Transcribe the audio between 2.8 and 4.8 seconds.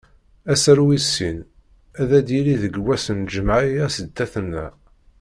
wass n lǧemɛa-ya sdat-neɣ.